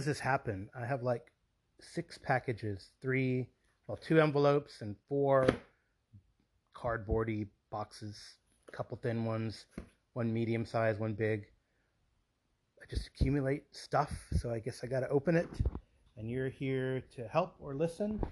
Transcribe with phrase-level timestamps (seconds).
[0.00, 0.70] does this happen?
[0.74, 1.30] I have like
[1.78, 3.46] six packages, three,
[3.86, 5.46] well, two envelopes and four
[6.74, 8.18] cardboardy boxes,
[8.66, 9.66] a couple thin ones,
[10.14, 11.44] one medium size, one big.
[12.82, 15.50] I just accumulate stuff, so I guess I got to open it.
[16.16, 18.22] And you're here to help or listen.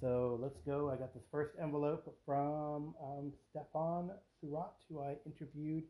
[0.00, 0.88] So let's go.
[0.88, 4.10] I got this first envelope from um, Stefan
[4.40, 5.82] Surat, who I interviewed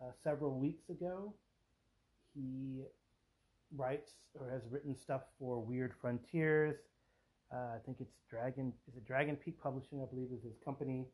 [0.00, 1.34] uh, several weeks ago.
[2.36, 2.84] He
[3.76, 6.76] writes or has written stuff for Weird Frontiers.
[7.52, 8.72] Uh, I think it's Dragon.
[8.88, 10.02] Is it Dragon Peak Publishing?
[10.02, 11.06] I believe is his company.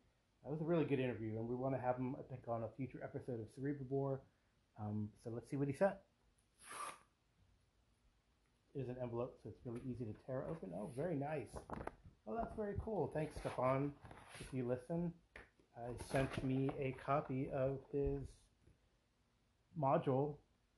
[0.43, 2.63] That was a really good interview, and we want to have him, I think, on
[2.63, 4.19] a future episode of Cerebrivore.
[4.79, 5.93] Um, so let's see what he said.
[8.73, 10.69] Here's an envelope, so it's really easy to tear open.
[10.75, 11.47] Oh, very nice.
[12.27, 13.09] Oh, that's very cool.
[13.13, 13.91] Thanks, Stefan.
[14.39, 15.11] If you listen,
[15.75, 18.19] I sent me a copy of his
[19.79, 20.35] module,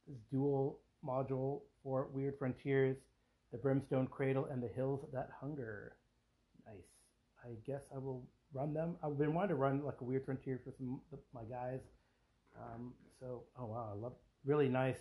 [0.08, 2.98] his dual module for Weird Frontiers,
[3.52, 5.96] The Brimstone Cradle, and The Hills That Hunger.
[6.66, 6.76] Nice.
[7.44, 8.96] I guess I will run them.
[9.04, 11.02] I've been wanting to run like a Weird Frontier for some
[11.34, 11.80] my guys.
[12.60, 14.14] Um, so, oh wow, I love
[14.46, 15.00] really nice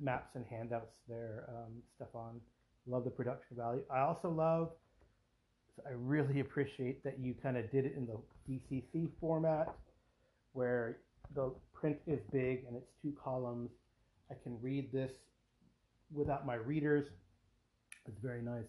[0.00, 2.40] maps and handouts there, um, Stefan.
[2.86, 3.82] Love the production value.
[3.90, 4.70] I also love,
[5.86, 9.74] I really appreciate that you kind of did it in the DCC format
[10.52, 10.98] where
[11.34, 13.70] the print is big and it's two columns.
[14.30, 15.12] I can read this
[16.12, 17.06] without my readers.
[18.06, 18.68] It's very nice.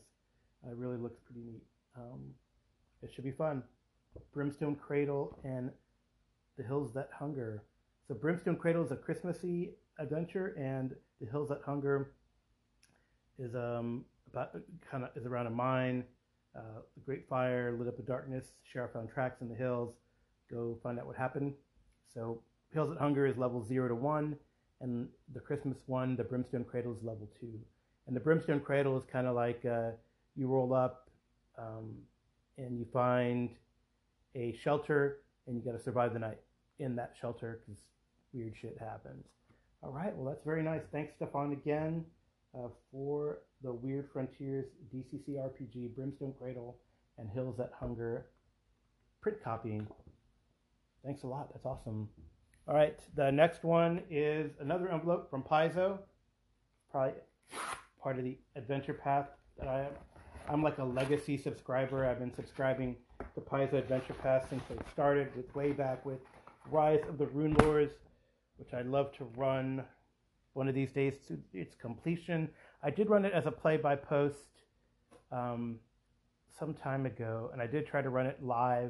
[0.68, 1.64] It really looks pretty neat.
[1.96, 2.34] Um,
[3.02, 3.64] it should be fun.
[4.34, 5.70] Brimstone Cradle and
[6.58, 7.64] The Hills That Hunger.
[8.08, 12.12] So Brimstone Cradle is a Christmassy adventure, and The Hills That Hunger
[13.38, 14.56] is um about
[14.90, 16.04] kind of is around a mine.
[16.56, 18.46] Uh, the great fire lit up the darkness.
[18.64, 19.94] Sheriff found tracks in the hills.
[20.50, 21.54] Go find out what happened.
[22.14, 22.42] So
[22.74, 24.38] Hills That Hunger is level zero to one,
[24.82, 27.60] and the Christmas one, the Brimstone Cradle, is level two.
[28.08, 29.92] And the Brimstone Cradle is kind of like uh,
[30.36, 31.10] you roll up
[31.58, 31.96] um,
[32.58, 33.50] and you find
[34.36, 36.40] a shelter and you got to survive the night
[36.80, 37.82] in that shelter because
[38.34, 39.26] weird shit happens.
[39.82, 40.82] All right, well, that's very nice.
[40.92, 42.06] Thanks, Stefan, again
[42.56, 46.78] uh, for the Weird Frontiers DCC RPG Brimstone Cradle
[47.18, 48.28] and Hills That Hunger
[49.22, 49.88] print copying.
[51.04, 51.50] Thanks a lot.
[51.54, 52.10] That's awesome.
[52.68, 56.00] All right, the next one is another envelope from Paizo.
[56.90, 57.14] Probably
[58.02, 59.28] part of the adventure path
[59.60, 59.92] that I am.
[60.50, 62.08] I'm like a legacy subscriber.
[62.08, 62.96] I've been subscribing
[63.36, 66.18] to Paizo Adventure Path since they started with way back with
[66.72, 67.94] Rise of the Runelords,
[68.58, 69.84] which I'd love to run
[70.54, 72.50] one of these days to its completion.
[72.82, 74.64] I did run it as a play by post
[75.32, 75.78] um,
[76.58, 78.90] some time ago, and I did try to run it live.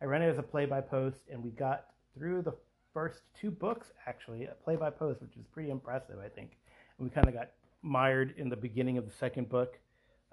[0.00, 1.86] I ran it as a play by post, and we got
[2.16, 2.54] through the
[2.98, 6.56] first two books actually, play by post, which is pretty impressive, I think.
[6.98, 7.50] And we kind of got
[7.82, 9.78] mired in the beginning of the second book.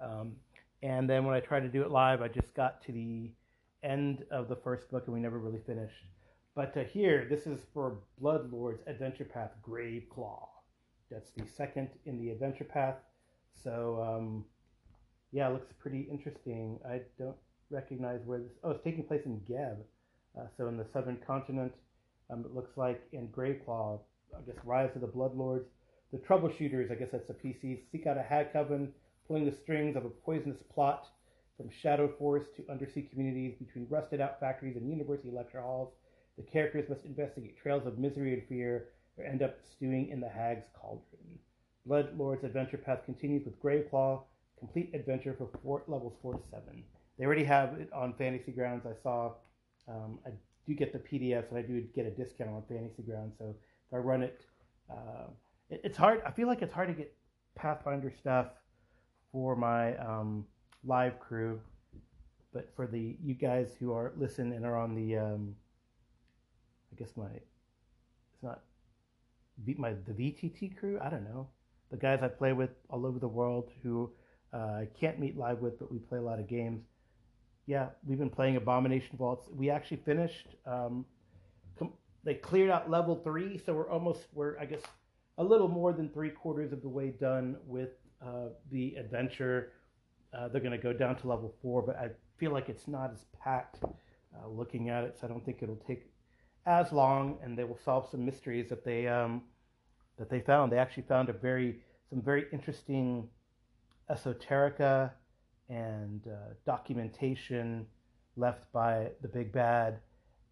[0.00, 0.32] Um,
[0.82, 3.30] and then when I tried to do it live, I just got to the
[3.84, 5.94] end of the first book and we never really finished.
[6.56, 10.48] But uh, here, this is for Bloodlord's Adventure Path Graveclaw.
[11.08, 12.96] That's the second in the Adventure Path.
[13.62, 14.44] So, um,
[15.30, 16.80] yeah, looks pretty interesting.
[16.84, 17.36] I don't
[17.70, 18.52] recognize where this.
[18.64, 19.84] Oh, it's taking place in Geb,
[20.36, 21.72] uh, so in the southern continent.
[22.30, 24.00] Um, it looks like in Graveclaw,
[24.36, 25.66] I guess Rise of the Bloodlords.
[26.12, 28.92] The Troubleshooters, I guess that's the PCs, seek out a hag coven,
[29.26, 31.06] pulling the strings of a poisonous plot
[31.56, 35.94] from Shadow Forest to undersea communities between rusted out factories and university lecture halls.
[36.36, 40.28] The characters must investigate trails of misery and fear or end up stewing in the
[40.28, 41.38] hag's cauldron.
[41.88, 44.22] Bloodlord's adventure path continues with Graveclaw,
[44.58, 46.84] complete adventure for four, levels 4 to 7.
[47.18, 48.84] They already have it on Fantasy Grounds.
[48.84, 49.32] I saw
[49.88, 50.18] um,
[50.66, 53.34] do get the PDFs, and I do get a discount on Fantasy Grounds.
[53.38, 53.54] So
[53.88, 54.40] if I run it,
[54.90, 55.28] uh,
[55.70, 56.22] it, it's hard.
[56.26, 57.14] I feel like it's hard to get
[57.54, 58.48] Pathfinder stuff
[59.32, 60.44] for my um,
[60.84, 61.60] live crew,
[62.52, 65.54] but for the you guys who are listen and are on the, um,
[66.92, 68.60] I guess my, it's not,
[69.64, 70.98] beat my the VTT crew.
[71.02, 71.48] I don't know
[71.90, 74.10] the guys I play with all over the world who
[74.52, 76.82] uh, I can't meet live with, but we play a lot of games
[77.66, 79.48] yeah, we've been playing Abomination Vaults.
[79.52, 80.48] We actually finished.
[80.64, 81.04] Um,
[81.78, 81.92] com-
[82.24, 84.82] they cleared out level three, so we're almost we're I guess
[85.38, 87.90] a little more than three quarters of the way done with
[88.24, 89.72] uh, the adventure.
[90.32, 93.12] Uh, they're going to go down to level four, but I feel like it's not
[93.12, 96.10] as packed uh, looking at it, so I don't think it'll take
[96.66, 99.42] as long, and they will solve some mysteries that they um,
[100.18, 100.70] that they found.
[100.70, 101.80] They actually found a very
[102.10, 103.28] some very interesting
[104.08, 105.10] esoterica
[105.68, 107.86] and uh, documentation
[108.36, 109.98] left by the big bad,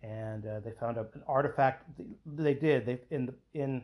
[0.02, 1.84] and uh, they found a, an artifact.
[2.26, 2.86] They did.
[2.86, 3.82] They in the, in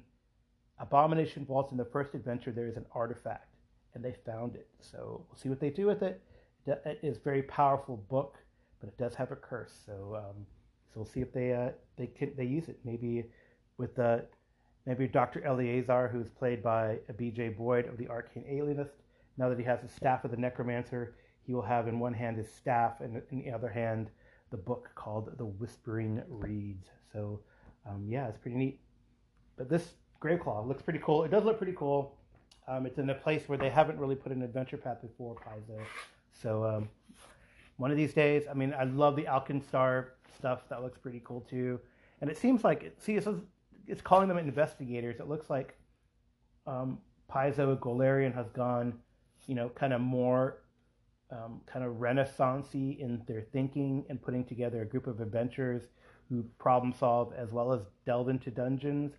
[0.79, 3.55] Abomination Vaults in the first adventure there is an artifact,
[3.95, 4.69] and they found it.
[4.81, 6.23] So we'll see what they do with it.
[6.67, 8.39] It is a very powerful book,
[8.81, 9.73] but it does have a curse.
[9.87, 10.47] So um,
[10.93, 12.79] so we'll see if they uh, they can they use it.
[12.85, 13.25] Maybe
[13.79, 14.21] with the uh,
[14.87, 15.45] maybe Dr.
[15.45, 17.51] Eleazar, who's played by B.J.
[17.51, 19.00] Boyd of the Arcane Alienist.
[19.41, 21.15] Now that he has the staff of the Necromancer,
[21.47, 24.11] he will have in one hand his staff, and in the other hand
[24.51, 26.89] the book called The Whispering Reeds.
[27.11, 27.41] So
[27.89, 28.81] um, yeah, it's pretty neat.
[29.57, 31.25] But this Graveclaw looks pretty cool.
[31.25, 32.19] It does look pretty cool.
[32.69, 35.81] Um, it's in a place where they haven't really put an adventure path before Paizo.
[36.43, 36.89] So um,
[37.79, 40.69] one of these days, I mean, I love the Alkenstar stuff.
[40.69, 41.81] That looks pretty cool too.
[42.21, 43.27] And it seems like, see, it's,
[43.87, 45.19] it's calling them investigators.
[45.19, 45.79] It looks like
[46.67, 46.99] um,
[47.33, 48.93] Paizo Golarion has gone,
[49.47, 50.59] you know, kind of more
[51.31, 55.83] um, kind of renaissancey in their thinking and putting together a group of adventurers
[56.29, 59.13] who problem solve as well as delve into dungeons.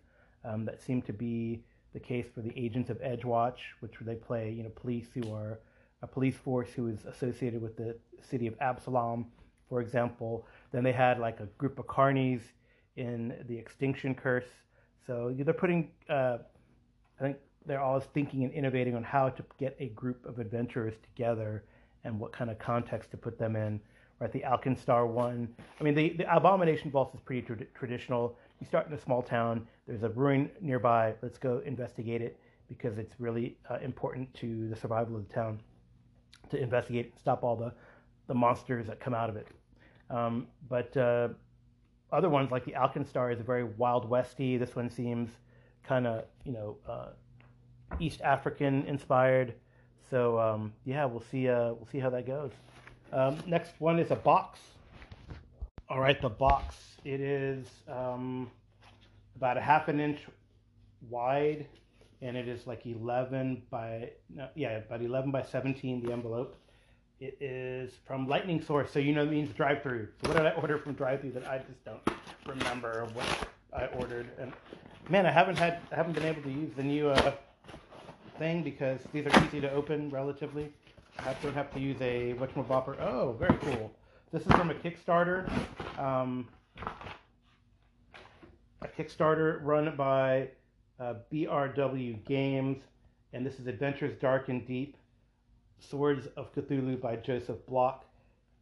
[0.43, 1.63] Um, that seemed to be
[1.93, 5.59] the case for the agents of Edgewatch, which they play, you know, police who are
[6.01, 9.27] a police force who is associated with the city of Absalom,
[9.69, 10.47] for example.
[10.71, 12.41] Then they had like a group of carnies
[12.95, 14.49] in the Extinction Curse.
[15.05, 16.39] So they're putting, uh,
[17.19, 20.95] I think they're always thinking and innovating on how to get a group of adventurers
[21.03, 21.63] together
[22.03, 23.79] and what kind of context to put them in.
[24.19, 25.47] Right, the Alkenstar one.
[25.79, 28.37] I mean, the, the Abomination Vault is pretty tra- traditional.
[28.59, 29.67] You start in a small town.
[29.87, 31.15] There's a ruin nearby.
[31.23, 35.59] Let's go investigate it because it's really uh, important to the survival of the town
[36.51, 37.73] to investigate and stop all the,
[38.27, 39.47] the monsters that come out of it.
[40.11, 41.29] Um, but uh,
[42.11, 44.57] other ones like the Alkenstar is a very Wild Westy.
[44.57, 45.31] This one seems
[45.83, 47.07] kind of you know uh,
[47.99, 49.53] East African inspired.
[50.09, 51.49] So um, yeah, we'll see.
[51.49, 52.51] Uh, we'll see how that goes.
[53.11, 54.59] Um, next one is a box.
[55.89, 56.75] All right, the box.
[57.03, 58.49] It is um,
[59.35, 60.19] about a half an inch
[61.09, 61.65] wide
[62.21, 66.55] and it is like 11 by no, yeah about 11 by 17 the envelope
[67.19, 70.45] it is from lightning source so you know it means drive through so what did
[70.45, 72.01] i order from drive through that i just don't
[72.47, 73.25] remember what
[73.73, 74.53] i ordered and
[75.09, 77.31] man i haven't had i haven't been able to use the new uh,
[78.37, 80.71] thing because these are easy to open relatively.
[81.19, 83.91] I don't have to use a whatchamabopper oh very cool.
[84.31, 85.49] This is from a kickstarter
[85.99, 86.47] um,
[88.81, 90.49] a kickstarter run by
[90.99, 92.77] uh, BRW Games,
[93.33, 94.97] and this is Adventures Dark and Deep,
[95.79, 98.03] Swords of Cthulhu by Joseph Bloch.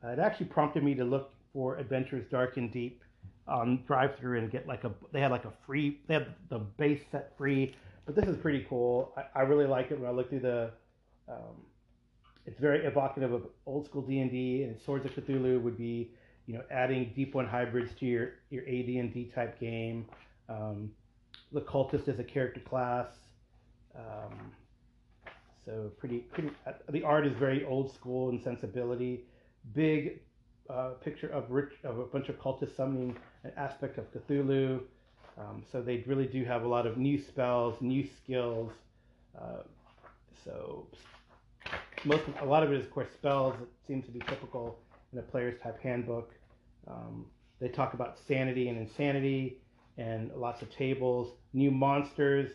[0.03, 3.03] Uh, it actually prompted me to look for Adventures Dark and Deep
[3.47, 7.01] on drive-through and get like a they had like a free they had the base
[7.11, 7.75] set free,
[8.09, 9.13] but this is pretty cool.
[9.15, 10.71] I, I really like it when I look through the.
[11.27, 11.61] Um,
[12.47, 16.09] it's very evocative of old school D and D, and Swords of Cthulhu would be
[16.47, 20.07] you know adding Deep One hybrids to your your AD and D type game.
[20.47, 20.89] Um,
[21.51, 23.05] the cultist as a character class.
[23.95, 24.53] Um,
[25.63, 26.49] so pretty, pretty.
[26.65, 29.25] Uh, the art is very old school in sensibility.
[29.75, 30.19] Big
[30.67, 34.81] uh, picture of rich of a bunch of cultists summoning an aspect of Cthulhu.
[35.39, 38.71] Um, so they really do have a lot of new spells, new skills.
[39.39, 39.63] Uh,
[40.43, 40.87] so
[42.03, 44.79] most a lot of it is of course spells It seems to be typical
[45.13, 46.33] in a player's type handbook.
[46.87, 47.25] Um,
[47.59, 49.61] they talk about sanity and insanity
[49.97, 52.51] and lots of tables, new monsters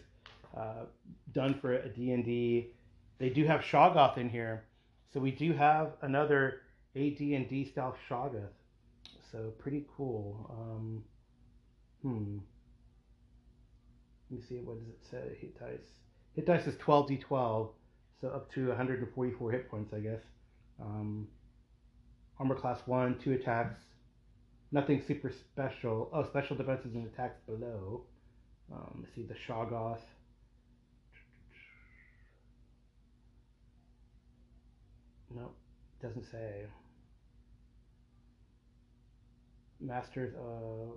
[0.57, 0.85] uh,
[1.33, 2.71] done for a D&D.
[3.19, 4.65] They do have Shoggoth in here,
[5.13, 6.63] so we do have another
[6.97, 8.49] AD&D style Shoggoth.
[9.31, 10.51] So pretty cool.
[10.51, 11.05] Um,
[12.03, 12.39] hmm.
[14.35, 14.61] Let me see.
[14.63, 15.39] What does it say?
[15.41, 15.93] Hit dice.
[16.35, 17.69] Hit dice is 12d12,
[18.21, 20.23] so up to 144 hit points, I guess.
[20.83, 21.29] Um,
[22.41, 23.79] armor class one, two attacks,
[24.73, 26.11] Nothing super special.
[26.13, 28.03] Oh, special defenses and attacks below.
[28.73, 30.01] Um, let's see the Shoggoth.
[35.33, 35.55] Nope,
[36.03, 36.65] doesn't say.
[39.81, 40.97] Masters of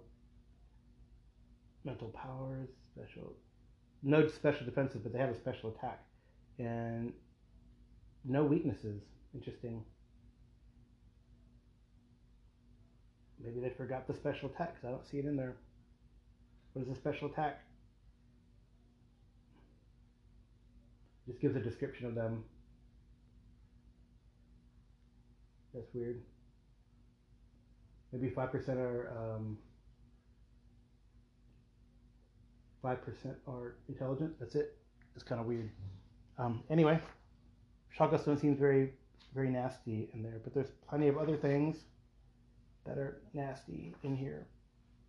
[1.84, 3.34] mental powers, special.
[4.04, 6.04] No special defensive, but they have a special attack.
[6.60, 7.14] And
[8.26, 9.02] no weaknesses.
[9.34, 9.84] Interesting.
[13.44, 15.56] Maybe they forgot the special attack because I don't see it in there.
[16.74, 17.62] What is the special attack?
[21.28, 22.44] Just gives a description of them.
[25.74, 26.22] That's weird.
[28.12, 29.58] Maybe 5% are um,
[32.84, 32.98] 5%
[33.48, 34.40] are intelligent.
[34.40, 34.78] That's it.
[35.16, 35.70] It's kind of weird.
[36.38, 37.00] Um, anyway,
[37.98, 38.94] Shoggoth seems very,
[39.34, 41.78] very nasty in there, but there's plenty of other things
[42.86, 44.48] that are nasty in here.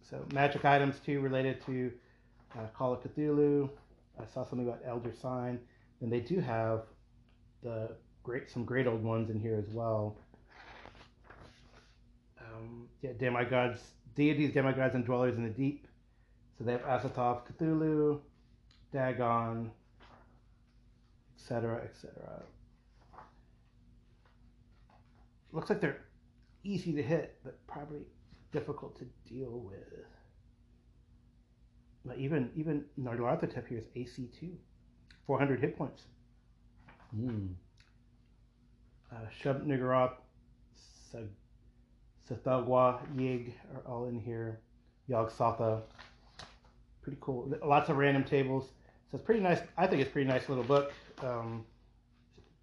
[0.00, 1.92] So magic items too related to
[2.58, 3.68] uh, Call of Cthulhu.
[4.20, 5.58] I saw something about Elder Sign,
[6.00, 6.84] and they do have
[7.62, 7.90] the
[8.22, 10.16] great some great old ones in here as well.
[12.40, 13.80] Um, yeah, demigods,
[14.14, 15.88] deities, demigods, and dwellers in the deep.
[16.58, 18.18] So they have Azathoth, Cthulhu,
[18.92, 19.70] Dagon,
[21.36, 22.42] etc., etc.
[25.52, 26.04] Looks like they're
[26.64, 28.00] easy to hit, but probably
[28.52, 30.04] difficult to deal with.
[32.04, 34.56] But even even Nyarlathotep here is AC two,
[35.26, 36.04] 400 hit points.
[37.16, 37.54] Mm.
[39.10, 40.16] Uh, Shub Niggurath,
[42.28, 44.60] Tsathoggua, Yig are all in here.
[45.06, 45.82] Yog Sotha.
[47.08, 47.50] Pretty cool.
[47.64, 48.64] Lots of random tables.
[49.10, 49.60] So it's pretty nice.
[49.78, 50.92] I think it's pretty nice little book.
[51.22, 51.64] Um,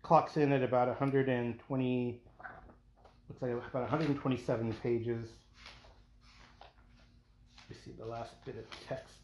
[0.03, 2.21] clocks in at about 120,
[3.27, 5.29] looks like about 127 pages.
[7.67, 9.15] You see the last bit of text.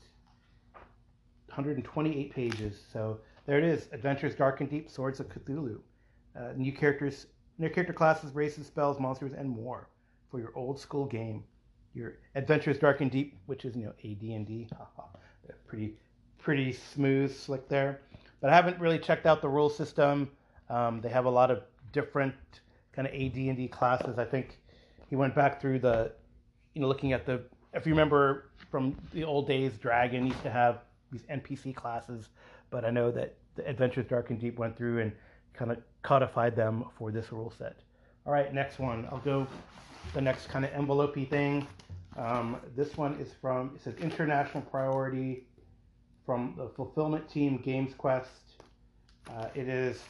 [1.46, 2.82] 128 pages.
[2.92, 3.90] So there it is.
[3.92, 5.78] Adventures Dark and Deep, Swords of Cthulhu.
[6.36, 7.28] Uh, new characters,
[7.60, 9.88] new character classes, races, spells, monsters, and more
[10.32, 11.44] for your old school game.
[11.94, 14.68] Your Adventures Dark and Deep, which is you know AD&D.
[15.68, 15.94] pretty,
[16.40, 18.02] pretty smooth, slick there.
[18.40, 20.30] But I haven't really checked out the rule system.
[20.70, 22.34] Um, they have a lot of different
[22.94, 24.18] kind of AD&D classes.
[24.18, 24.60] I think
[25.10, 26.12] he went back through the,
[26.74, 27.42] you know, looking at the.
[27.74, 30.80] If you remember from the old days, Dragon used to have
[31.12, 32.30] these NPC classes,
[32.70, 35.12] but I know that the Adventures Dark and Deep went through and
[35.54, 37.78] kind of codified them for this rule set.
[38.26, 39.08] All right, next one.
[39.12, 39.48] I'll go
[40.14, 41.68] the next kind of envelopey thing.
[42.18, 45.46] Um, this one is from, it says International Priority
[46.26, 48.30] from the Fulfillment Team Games Quest.
[49.30, 50.04] Uh, it is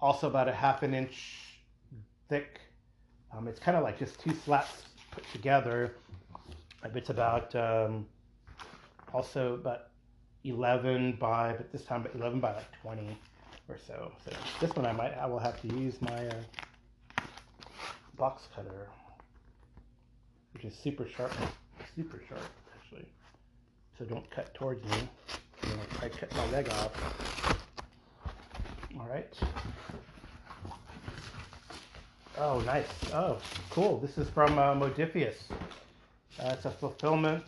[0.00, 1.60] also about a half an inch
[2.28, 2.60] thick.
[3.32, 5.96] Um, it's kind of like just two slats put together.
[6.94, 8.06] It's about um,
[9.12, 9.88] also about
[10.44, 13.16] 11 by, but this time 11 by like 20
[13.68, 14.12] or so.
[14.24, 16.34] So this one I might, I will have to use my uh,
[18.16, 18.88] box cutter,
[20.52, 21.32] which is super sharp,
[21.96, 22.42] super sharp
[22.76, 23.06] actually.
[23.98, 25.08] So don't cut towards me.
[26.02, 27.54] I cut my leg off.
[28.98, 29.32] All right.
[32.36, 32.88] Oh, nice.
[33.12, 33.38] Oh,
[33.70, 33.98] cool.
[33.98, 35.36] This is from uh, Modiphius.
[36.40, 37.44] Uh, it's a fulfillment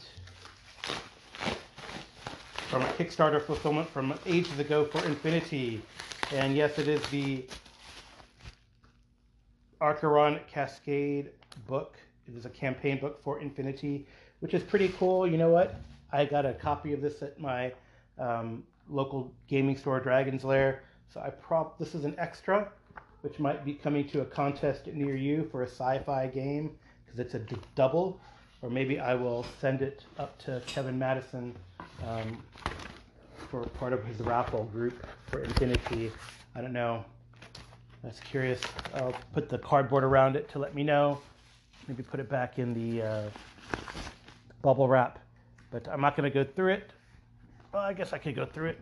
[2.68, 5.82] from a Kickstarter fulfillment from ages ago for Infinity.
[6.32, 7.44] And yes, it is the
[9.80, 11.30] Acheron Cascade
[11.66, 11.96] book.
[12.28, 14.06] It is a campaign book for Infinity,
[14.40, 15.26] which is pretty cool.
[15.26, 15.76] You know what?
[16.12, 17.72] I got a copy of this at my
[18.18, 20.82] um, local gaming store, Dragon's Lair.
[21.12, 22.68] So I prop this is an extra,
[23.22, 27.34] which might be coming to a contest near you for a sci-fi game because it's
[27.34, 28.20] a d- double,
[28.62, 31.54] or maybe I will send it up to Kevin Madison
[32.06, 32.42] um,
[33.50, 36.10] for part of his raffle group for Infinity.
[36.54, 37.04] I don't know.
[38.02, 38.60] That's curious.
[38.94, 41.20] I'll put the cardboard around it to let me know.
[41.88, 43.22] Maybe put it back in the uh,
[44.62, 45.18] bubble wrap.
[45.70, 46.90] But I'm not going to go through it.
[47.72, 48.80] Well, I guess I could go through it.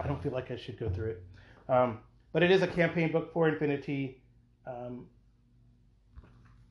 [0.00, 1.22] I don't feel like I should go through it.
[1.68, 1.98] Um,
[2.32, 4.22] but it is a campaign book for Infinity.
[4.66, 5.06] Um,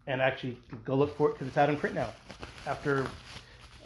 [0.07, 2.09] and actually, go look for it because it's out in print now.
[2.67, 3.01] After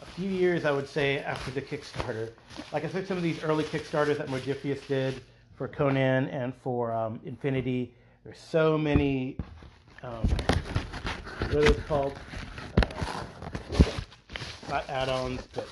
[0.02, 2.30] a few years, I would say, after the Kickstarter.
[2.72, 5.20] Like I said, some of these early Kickstarters that Modiphius did
[5.58, 7.92] for Conan and for um, Infinity,
[8.24, 9.36] there's so many,
[10.04, 10.22] um,
[11.50, 12.12] what are called?
[12.80, 13.22] Uh,
[14.70, 15.68] not add-ons, but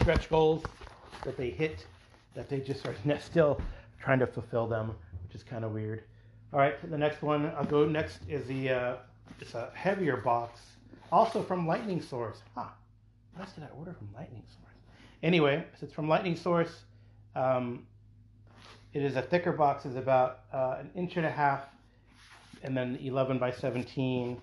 [0.00, 0.64] stretch goals
[1.24, 1.86] that they hit
[2.34, 3.60] that they just are still
[4.00, 6.02] trying to fulfill them, which is kind of weird.
[6.52, 8.96] All right, the next one I'll go next is the uh,
[9.40, 10.60] it's a heavier box
[11.12, 12.42] also from Lightning Source.
[12.56, 12.64] Huh.
[13.34, 14.74] What else did I order from Lightning Source?
[15.22, 16.82] Anyway, it's from Lightning Source.
[17.34, 17.86] Um,
[18.92, 19.86] it is a thicker box.
[19.86, 21.64] It's about uh, an inch and a half,
[22.62, 24.38] and then 11 by 17.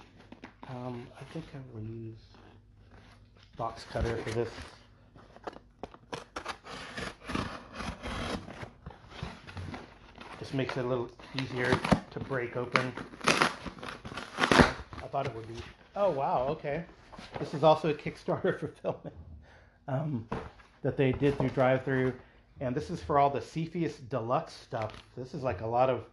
[0.70, 2.18] Um, I think I will use
[3.58, 4.50] box cutter for this.
[10.40, 11.10] Just makes it a little
[11.42, 11.78] easier
[12.12, 12.94] to break open.
[13.26, 15.56] I thought it would be.
[15.96, 16.86] Oh wow, okay.
[17.40, 19.16] This is also a Kickstarter fulfillment
[19.88, 20.28] um,
[20.82, 22.14] that they did through drive-through,
[22.60, 24.92] and this is for all the Cepheus Deluxe stuff.
[25.18, 26.06] This is like a lot of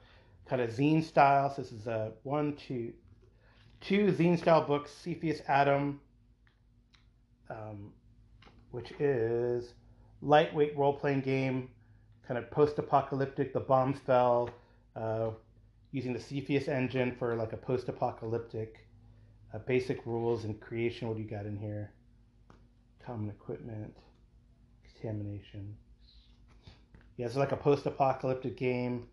[0.48, 1.56] kind of zine styles.
[1.56, 2.92] This is a one, two,
[3.80, 4.90] two zine style books.
[4.92, 6.00] Cepheus Atom,
[7.50, 7.92] um,
[8.70, 9.74] which is
[10.22, 11.68] lightweight role-playing game,
[12.26, 13.52] kind of post-apocalyptic.
[13.52, 14.50] The bombs fell.
[14.94, 15.30] Uh,
[15.92, 18.86] using the Cepheus engine for like a post-apocalyptic
[19.54, 21.08] uh, basic rules and creation.
[21.08, 21.92] What do you got in here?
[23.04, 23.96] Common equipment,
[24.84, 25.76] contamination.
[27.16, 29.08] Yeah, it's like a post-apocalyptic game.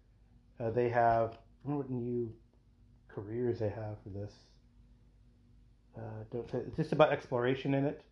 [0.59, 1.37] Uh, they have.
[1.65, 2.33] I wonder what new
[3.07, 4.33] careers they have for this.
[5.97, 8.03] Uh, don't say, it's just about exploration in it.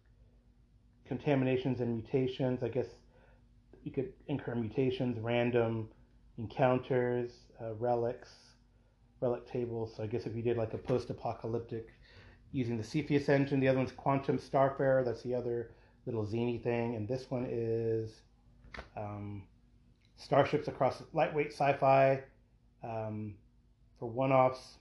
[1.06, 2.64] Contaminations and mutations.
[2.64, 2.88] I guess
[3.84, 5.90] you could incur mutations, random
[6.38, 7.32] encounters,
[7.62, 8.30] uh, relics,
[9.20, 9.94] relic tables.
[9.98, 11.88] So I guess if you did like a post-apocalyptic
[12.54, 15.04] using the Cepheus engine, the other one's Quantum Starfarer.
[15.04, 15.72] That's the other
[16.06, 18.22] little zany thing, and this one is
[18.98, 19.44] um,
[20.22, 22.22] starships across lightweight sci-fi
[22.84, 23.34] um,
[24.00, 24.78] for one-offs.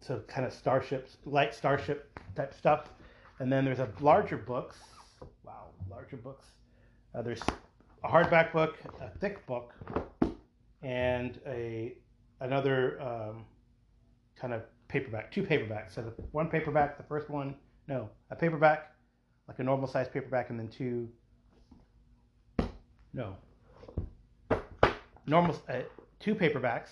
[0.00, 2.88] So kind of starships, light starship type stuff.
[3.38, 4.78] And then there's a larger books.
[5.44, 6.46] Wow, larger books.
[7.14, 7.42] Uh, there's
[8.02, 9.74] a hardback book, a thick book,
[10.82, 11.94] and a
[12.40, 13.44] another um,
[14.40, 15.94] kind of paperback, two paperbacks.
[15.94, 17.54] So the one paperback, the first one,
[17.88, 18.89] no, a paperback,
[19.50, 21.08] like a normal size paperback, and then two,
[23.12, 23.34] no,
[25.26, 25.80] normal, uh,
[26.20, 26.90] two paperbacks.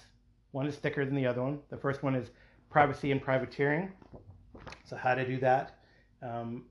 [0.50, 1.60] One is thicker than the other one.
[1.70, 2.30] The first one is
[2.68, 3.92] privacy and privateering.
[4.84, 5.78] So how to do that.
[6.20, 6.64] Um,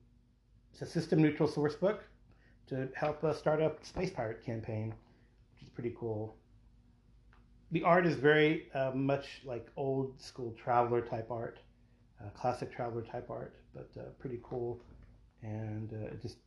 [0.73, 2.03] it's a system neutral source book
[2.67, 4.93] to help us start up space pirate campaign,
[5.53, 6.35] which is pretty cool.
[7.71, 11.59] The art is very uh, much like old school traveler type art,
[12.21, 14.81] uh, classic traveler type art, but uh, pretty cool.
[15.43, 16.37] And uh, it just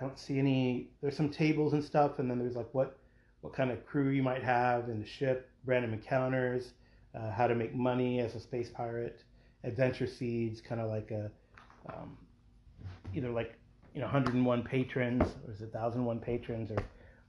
[0.00, 0.88] I don't see any.
[1.00, 2.98] There's some tables and stuff, and then there's like what
[3.40, 6.72] what kind of crew you might have in the ship, random encounters,
[7.14, 9.22] uh, how to make money as a space pirate,
[9.64, 11.30] adventure seeds, kind of like a
[11.92, 12.16] um,
[13.14, 13.54] either like
[13.94, 16.78] you know 101 patrons or is it 1001 patrons or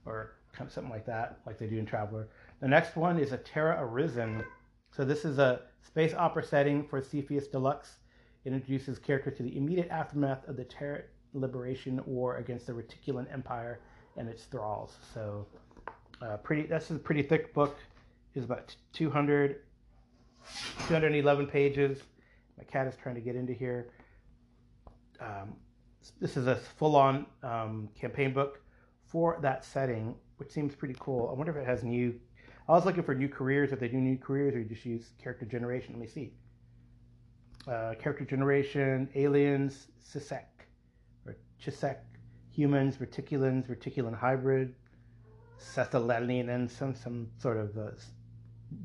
[0.06, 2.28] or kind of something like that, like they do in Traveller.
[2.60, 4.44] The next one is a Terra Arisen.
[4.90, 7.96] So this is a space opera setting for Cepheus Deluxe.
[8.46, 11.02] Introduces characters to the immediate aftermath of the Terra
[11.32, 13.80] Liberation War against the Reticulan Empire
[14.16, 14.96] and its thralls.
[15.12, 15.46] So
[16.22, 16.66] uh, pretty.
[16.66, 17.76] That's a pretty thick book.
[18.34, 19.60] It's about 200,
[20.88, 22.02] 211 pages.
[22.58, 23.90] My cat is trying to get into here.
[25.20, 25.54] Um,
[26.20, 28.60] this is a full-on um, campaign book
[29.06, 31.28] for that setting, which seems pretty cool.
[31.30, 32.14] I wonder if it has new.
[32.68, 33.72] I was looking for new careers.
[33.72, 35.94] If they do new careers, or you just use character generation.
[35.94, 36.32] Let me see.
[37.66, 40.44] Uh, character generation, aliens, Cisek,
[41.24, 41.96] or Chisek,
[42.50, 44.74] humans, reticulans, reticulan hybrid,
[45.58, 47.90] Sethalanian, and some some sort of uh,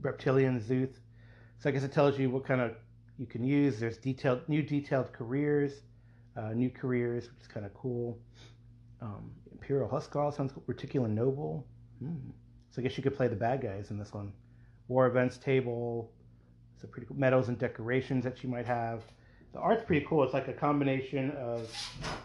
[0.02, 0.96] reptilian Zuth.
[1.60, 2.72] So I guess it tells you what kind of
[3.18, 3.80] you can use.
[3.80, 5.74] There's detailed new detailed careers,
[6.38, 8.18] uh, new careers, which is kind of cool.
[9.02, 10.64] Um, Imperial Huskar sounds cool.
[10.68, 11.68] Reticulan Noble.
[12.00, 12.30] Hmm.
[12.72, 14.32] So I guess you could play the bad guys in this one.
[14.88, 16.12] War events table.
[16.84, 19.04] A pretty cool medals and decorations that you might have.
[19.54, 20.24] The art's pretty cool.
[20.24, 21.70] It's like a combination of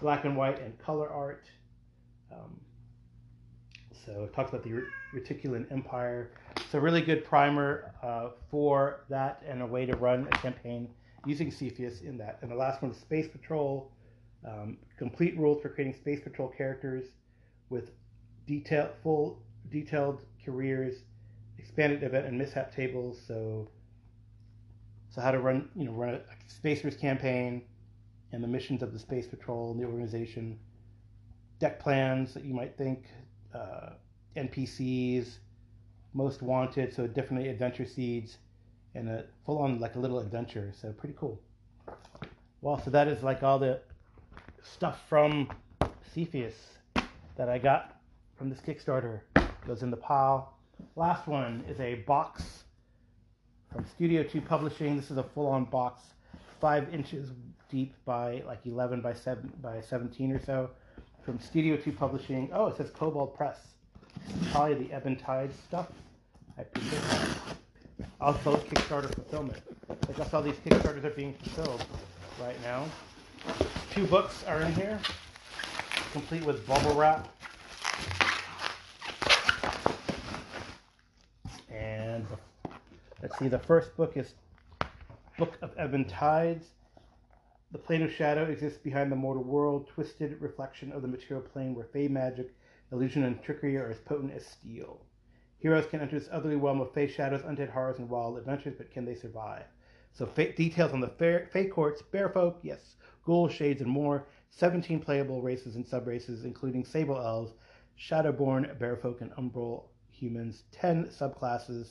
[0.01, 1.45] black and white and color art.
[2.33, 2.61] Um,
[4.05, 4.83] so it talks about the
[5.15, 6.33] Reticulan Empire.
[6.57, 10.89] It's a really good primer uh, for that and a way to run a campaign
[11.27, 12.39] using Cepheus in that.
[12.43, 13.91] And the last one is Space Patrol.
[14.47, 17.07] Um, complete rules for creating Space Patrol characters
[17.71, 17.91] with
[18.47, 20.97] detail, full detailed careers,
[21.59, 23.19] expanded event and mishap tables.
[23.27, 23.71] So,
[25.15, 27.63] so how to run, you know, run a Space Race campaign
[28.33, 30.59] and the missions of the Space Patrol and the organization.
[31.61, 33.05] Deck plans that you might think
[33.55, 33.91] uh,
[34.37, 35.37] NPCs,
[36.15, 38.39] most wanted, so definitely adventure seeds,
[38.97, 40.73] and a full on like a little adventure.
[40.81, 41.41] So pretty cool.
[42.61, 43.81] Well, so that is like all the
[44.63, 45.49] stuff from
[46.13, 46.57] Cepheus
[47.37, 48.01] that I got
[48.37, 49.21] from this Kickstarter.
[49.65, 50.55] Goes in the pile.
[50.97, 52.64] Last one is a box
[53.75, 54.97] from Studio 2 Publishing.
[54.97, 56.01] This is a full on box,
[56.61, 57.31] five inches
[57.69, 60.71] deep by like 11 by 7 by 17 or so
[61.25, 62.51] from Studio 2 Publishing.
[62.53, 63.59] Oh, it says Kobold Press.
[64.53, 65.89] Probably the Ebon Tide stuff.
[66.57, 67.29] I appreciate that.
[68.21, 69.61] Also, Kickstarter fulfillment.
[70.09, 71.85] I guess all these Kickstarters are being fulfilled
[72.41, 72.85] right now.
[73.91, 75.01] Two books are in here,
[76.13, 77.29] complete with bubble wrap.
[81.71, 82.25] And
[83.25, 84.35] let's see, the first book is
[85.39, 86.67] Book of Ebon Tides.
[87.73, 91.75] The plane of shadow exists behind the mortal world, twisted reflection of the material plane
[91.75, 92.55] where fey magic,
[92.93, 95.01] illusion, and trickery are as potent as steel.
[95.59, 98.91] Heroes can enter this otherly realm of fey shadows, undead horrors, and wild adventures, but
[98.91, 99.65] can they survive?
[100.13, 104.27] So details on the fey courts, bear folk, yes, ghouls, shades, and more.
[104.51, 107.55] 17 playable races and subraces, including sable elves,
[107.99, 111.89] Shadowborn, Bearfolk, and Umbral humans, 10 subclasses,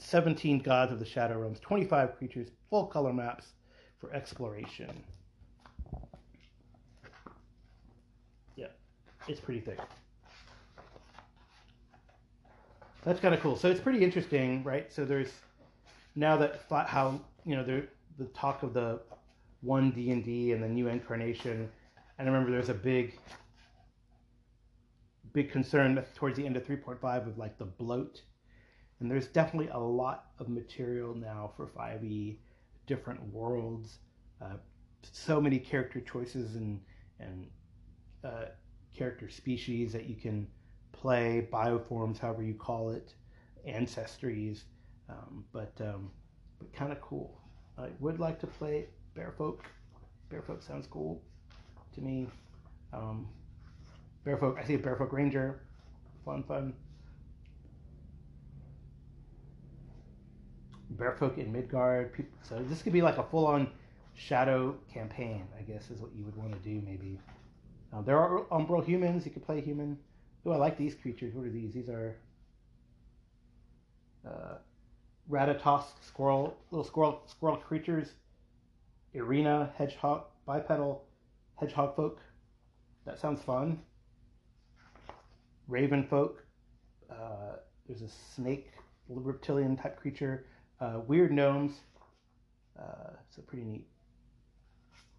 [0.00, 3.52] 17 gods of the Shadow Realms, 25 creatures, full color maps
[4.00, 5.04] for exploration.
[8.56, 8.66] Yeah,
[9.28, 9.78] it's pretty thick.
[13.04, 13.56] That's kind of cool.
[13.56, 14.92] So it's pretty interesting, right?
[14.92, 15.32] So there's
[16.16, 17.86] now that how you know the
[18.18, 19.00] the talk of the
[19.62, 21.70] one D and D and the new incarnation,
[22.18, 23.18] and I remember there's a big
[25.32, 28.20] big concern towards the end of 3.5 of like the bloat,
[29.00, 32.36] and there's definitely a lot of material now for 5e,
[32.86, 33.98] different worlds,
[34.42, 34.56] uh,
[35.12, 36.80] so many character choices and
[37.18, 37.46] and
[38.24, 38.46] uh,
[38.94, 40.46] character species that you can
[40.92, 43.14] play, bioforms, however you call it,
[43.66, 44.62] ancestries,
[45.08, 46.10] um, but um,
[46.58, 47.38] but kind of cool.
[47.78, 48.86] I would like to play
[49.16, 49.60] Bearfolk.
[50.30, 51.22] Bearfolk sounds cool
[51.94, 52.26] to me.
[52.92, 53.26] Um,
[54.26, 55.62] Bearfolk, I see a Bearfolk Ranger.
[56.24, 56.74] Fun, fun.
[60.96, 62.26] Bearfolk in Midgard.
[62.42, 63.68] So this could be like a full-on
[64.14, 67.18] shadow campaign, I guess, is what you would want to do maybe.
[67.92, 69.24] Um, there are umbral humans.
[69.24, 69.98] You could play human.
[70.44, 71.34] Oh, I like these creatures.
[71.34, 71.72] What are these?
[71.72, 72.16] These are
[74.26, 74.54] uh,
[75.30, 78.14] Ratatosk squirrel, little squirrel squirrel creatures.
[79.14, 81.04] Erina hedgehog, bipedal
[81.56, 82.20] hedgehog folk.
[83.06, 83.80] That sounds fun.
[85.68, 86.44] Raven folk.
[87.10, 88.72] Uh, there's a snake,
[89.08, 90.46] little reptilian type creature.
[90.80, 91.72] Uh, weird gnomes.
[92.78, 93.86] Uh, so pretty neat.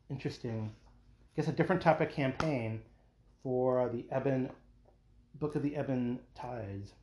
[0.10, 0.72] Interesting.
[0.72, 2.82] I guess a different type of campaign
[3.44, 4.50] for the Ebon
[5.40, 6.94] Book of the Ebon Tides.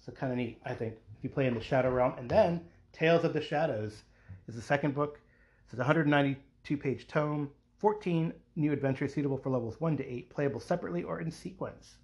[0.00, 2.14] So kind of neat, I think, if you play in the Shadow Realm.
[2.16, 2.60] And then
[2.92, 4.04] Tales of the Shadows
[4.46, 5.20] is the second book.
[5.64, 10.60] It's a 192 page tome, 14 new adventures suitable for levels 1 to 8, playable
[10.60, 11.96] separately or in sequence.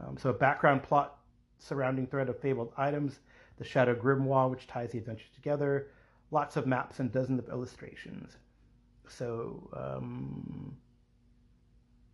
[0.00, 1.18] Um, so a background plot
[1.58, 3.20] surrounding thread of fabled items,
[3.58, 5.88] the Shadow Grimoire, which ties the adventures together,
[6.30, 8.36] lots of maps and dozens of illustrations.
[9.08, 10.76] So um,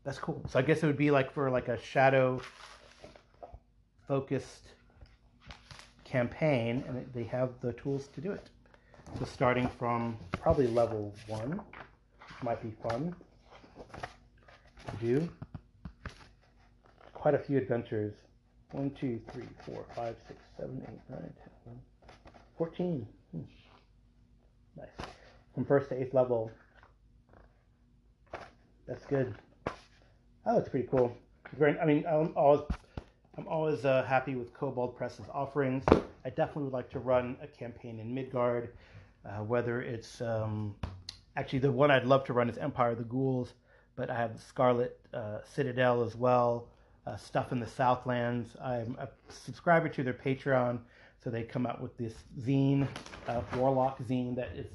[0.05, 0.45] that's cool.
[0.49, 2.41] So I guess it would be like for like a shadow
[4.07, 4.69] focused
[6.05, 8.49] campaign, and they have the tools to do it.
[9.19, 13.15] So starting from probably level one, which might be fun
[14.91, 15.29] to do.
[17.15, 18.15] Quite a few adventures.
[18.73, 21.33] One, two, three, four, five, six, seven, eight, nine,
[21.65, 21.79] ten,
[22.57, 23.07] 14.
[23.33, 23.41] Hmm.
[24.77, 24.89] Nice.
[25.55, 26.51] From first to eighth level.
[28.87, 29.35] That's good.
[30.47, 31.15] Oh, that's pretty cool.
[31.59, 32.63] Very, I mean, I'm always,
[33.37, 35.85] I'm always uh, happy with Kobold Press's offerings.
[36.25, 38.73] I definitely would like to run a campaign in Midgard,
[39.27, 40.75] uh, whether it's um,
[41.37, 43.53] actually the one I'd love to run is Empire of the Ghouls,
[43.97, 46.69] but I have Scarlet uh, Citadel as well,
[47.07, 48.57] uh, stuff in the Southlands.
[48.62, 50.79] I'm a subscriber to their Patreon,
[51.23, 52.87] so they come out with this zine,
[53.29, 54.67] uh, Warlock zine, that is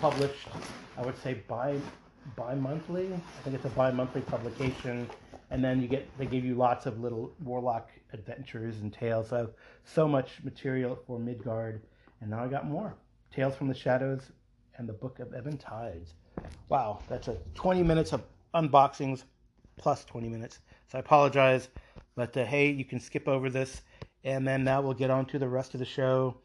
[0.00, 0.48] published,
[0.96, 1.78] I would say, by
[2.36, 3.12] bi-monthly.
[3.12, 5.08] I think it's a bi-monthly publication,
[5.50, 9.28] and then you get they give you lots of little warlock adventures and tales.
[9.28, 9.50] So
[9.84, 11.82] so much material for Midgard,
[12.20, 12.94] and now I got more
[13.32, 14.32] tales from the shadows
[14.76, 16.14] and the Book of Ebon Tides.
[16.68, 18.22] Wow, that's a 20 minutes of
[18.54, 19.24] unboxings
[19.76, 20.60] plus 20 minutes.
[20.88, 21.68] So I apologize,
[22.14, 23.82] but uh, hey, you can skip over this,
[24.24, 26.36] and then now we'll get on to the rest of the show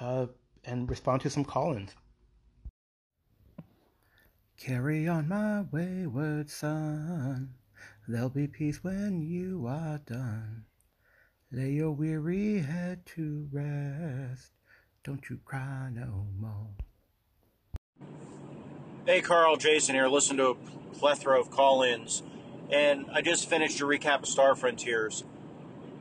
[0.00, 0.26] uh,
[0.64, 1.94] and respond to some call-ins.
[4.58, 7.54] Carry on, my wayward son.
[8.08, 10.64] There'll be peace when you are done.
[11.50, 14.52] Lay your weary head to rest.
[15.04, 16.70] Don't you cry no more.
[19.04, 20.08] Hey, Carl, Jason here.
[20.08, 20.54] Listen to a
[20.94, 22.22] plethora of call ins.
[22.72, 25.24] And I just finished a recap of Star Frontiers.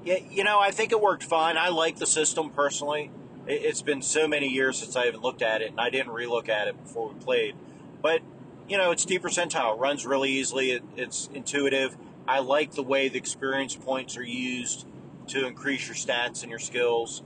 [0.05, 1.57] Yeah, you know, I think it worked fine.
[1.57, 3.11] I like the system personally.
[3.45, 6.47] It's been so many years since I even looked at it, and I didn't relook
[6.47, 7.55] at it before we played.
[8.01, 8.21] But
[8.69, 9.75] you know, it's D percentile.
[9.75, 10.71] It runs really easily.
[10.71, 11.97] It, it's intuitive.
[12.27, 14.85] I like the way the experience points are used
[15.27, 17.21] to increase your stats and your skills.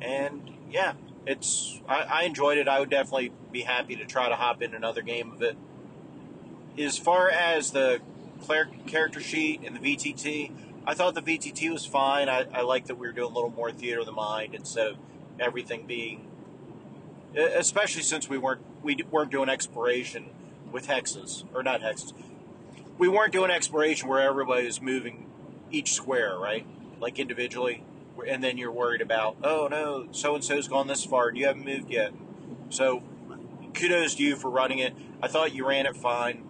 [0.00, 0.94] And yeah,
[1.26, 2.68] it's I, I enjoyed it.
[2.68, 5.56] I would definitely be happy to try to hop in another game of it.
[6.78, 8.00] As far as the
[8.86, 10.52] character sheet and the VTT,
[10.86, 12.28] I thought the VTT was fine.
[12.28, 14.86] I, I like that we were doing a little more theater of the mind instead
[14.86, 14.96] of
[15.38, 16.26] everything being,
[17.36, 20.30] especially since we weren't we weren't doing exploration
[20.72, 22.12] with hexes, or not hexes.
[22.96, 25.26] We weren't doing exploration where everybody was moving
[25.70, 26.66] each square, right?
[27.00, 27.84] Like individually.
[28.26, 31.46] And then you're worried about, oh no, so and so's gone this far and you
[31.46, 32.12] haven't moved yet.
[32.70, 33.02] So
[33.74, 34.94] kudos to you for running it.
[35.22, 36.44] I thought you ran it fine.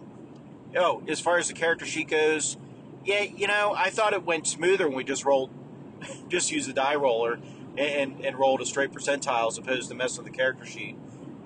[0.75, 2.57] Oh, as far as the character sheet goes,
[3.03, 5.49] Yeah, you know, I thought it went smoother when we just rolled,
[6.29, 7.39] just used the die roller
[7.77, 10.95] and, and rolled a straight percentile as opposed to messing with the character sheet.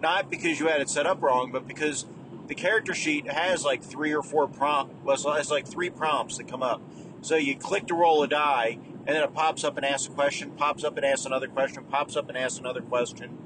[0.01, 2.05] Not because you had it set up wrong, but because
[2.47, 6.47] the character sheet has like three or four prompts, well, has like three prompts that
[6.47, 6.81] come up.
[7.21, 10.11] So you click to roll a die, and then it pops up and asks a
[10.11, 13.37] question, pops up and asks another question, pops up and asks another question.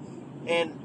[0.47, 0.79] And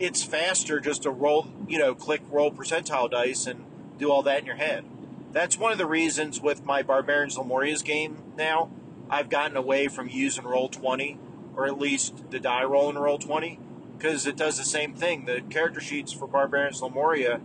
[0.00, 3.64] it's faster just to roll, you know, click roll percentile dice and
[3.98, 4.84] do all that in your head.
[5.32, 8.70] That's one of the reasons with my Barbarians Lemuria's game now,
[9.10, 11.18] I've gotten away from using roll 20,
[11.56, 13.58] or at least the die roll in roll 20,
[13.96, 15.26] because it does the same thing.
[15.26, 17.40] The character sheets for Barbarians Lemuria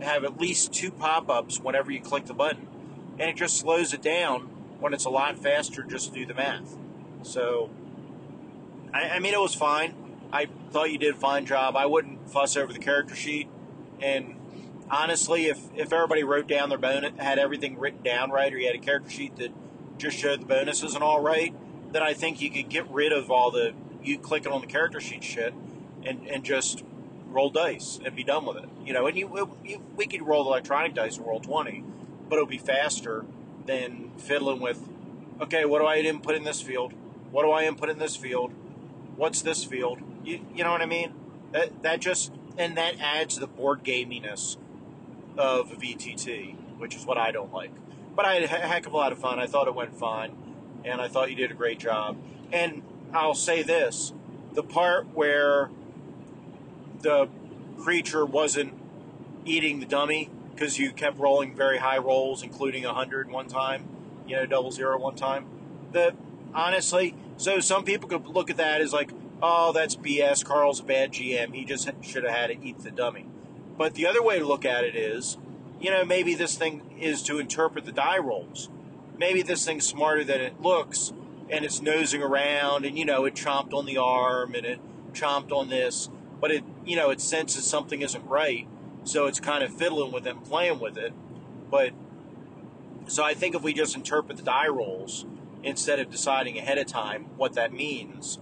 [0.00, 2.66] have at least two pop ups whenever you click the button,
[3.18, 4.48] and it just slows it down
[4.80, 6.76] when it's a lot faster just to do the math.
[7.22, 7.70] So,
[8.94, 9.94] I, I mean, it was fine.
[10.32, 11.76] I thought you did a fine job.
[11.76, 13.48] I wouldn't fuss over the character sheet.
[14.00, 14.36] And
[14.90, 18.66] honestly, if, if everybody wrote down their bonus, had everything written down right, or you
[18.66, 19.52] had a character sheet that
[19.98, 21.54] just showed the bonuses and all right,
[21.92, 23.72] then I think you could get rid of all the
[24.02, 25.52] you clicking on the character sheet shit
[26.04, 26.82] and, and just
[27.26, 28.68] roll dice and be done with it.
[28.84, 31.84] You know, and you, you we could roll electronic dice and roll 20,
[32.28, 33.24] but it'll be faster
[33.66, 34.88] than fiddling with,
[35.40, 36.92] okay, what do I input in this field?
[37.30, 38.52] What do I input in this field?
[39.16, 40.00] What's this field?
[40.24, 41.14] You, you know what I mean?
[41.52, 44.56] That, that just, and that adds the board gaminess
[45.36, 47.72] of VTT, which is what I don't like.
[48.14, 49.38] But I had a heck of a lot of fun.
[49.38, 50.36] I thought it went fine,
[50.84, 52.16] and I thought you did a great job.
[52.52, 54.12] And I'll say this
[54.52, 55.70] the part where
[57.02, 57.28] the
[57.78, 58.74] creature wasn't
[59.44, 63.88] eating the dummy because you kept rolling very high rolls, including 100 one time,
[64.26, 65.46] you know, double zero one time.
[65.92, 66.14] The
[66.52, 69.12] honestly, so some people could look at that as like,
[69.42, 70.44] oh, that's BS.
[70.44, 71.54] Carl's a bad GM.
[71.54, 73.26] He just should have had to eat the dummy.
[73.80, 75.38] But the other way to look at it is,
[75.80, 78.68] you know, maybe this thing is to interpret the die rolls.
[79.16, 81.14] Maybe this thing's smarter than it looks,
[81.48, 84.80] and it's nosing around, and you know, it chomped on the arm and it
[85.14, 86.10] chomped on this,
[86.42, 88.68] but it, you know, it senses something isn't right,
[89.04, 91.14] so it's kind of fiddling with it and playing with it.
[91.70, 91.92] But
[93.06, 95.24] so I think if we just interpret the die rolls
[95.62, 98.38] instead of deciding ahead of time what that means,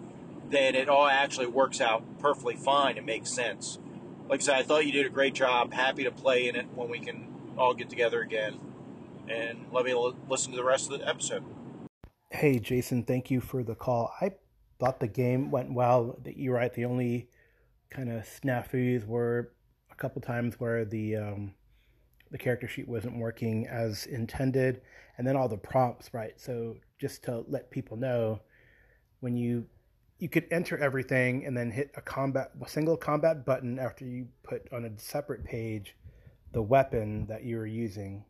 [0.51, 3.79] then it all actually works out perfectly fine and makes sense.
[4.29, 5.73] Like I said, I thought you did a great job.
[5.73, 8.61] Happy to play in it when we can all get together again.
[9.27, 11.45] And let me l- listen to the rest of the episode.
[12.31, 14.13] Hey, Jason, thank you for the call.
[14.21, 14.33] I
[14.79, 16.19] thought the game went well.
[16.27, 16.73] You're right.
[16.73, 17.31] The only
[17.91, 19.53] kind of snafus were
[19.91, 21.55] a couple times where the um,
[22.31, 24.83] the character sheet wasn't working as intended,
[25.17, 26.39] and then all the prompts, right?
[26.39, 28.43] So just to let people know,
[29.21, 29.67] when you
[30.19, 34.29] you could enter everything and then hit a combat a single combat button after you
[34.43, 35.95] put on a separate page
[36.53, 38.25] the weapon that you were using.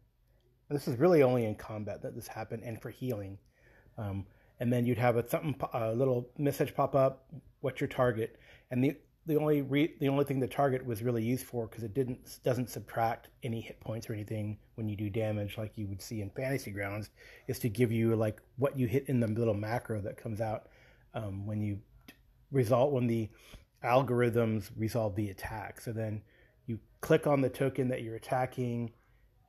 [0.68, 3.38] And this is really only in combat that this happened, and for healing.
[3.96, 4.26] Um,
[4.60, 7.26] and then you'd have a something a little message pop up.
[7.60, 8.38] What's your target?
[8.70, 8.96] And the
[9.26, 12.40] the only re, the only thing the target was really used for because it didn't
[12.44, 16.22] doesn't subtract any hit points or anything when you do damage like you would see
[16.22, 17.10] in fantasy grounds
[17.46, 20.68] is to give you like what you hit in the little macro that comes out
[21.18, 21.78] um, when you
[22.50, 23.28] result when the
[23.84, 25.80] algorithms resolve the attack.
[25.80, 26.22] So then
[26.66, 28.92] you click on the token that you're attacking